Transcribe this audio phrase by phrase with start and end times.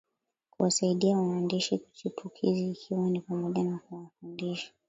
[0.49, 4.71] Kuwasaidia waandishi chipukizi ikiwa ni pamoja na kuwafundisha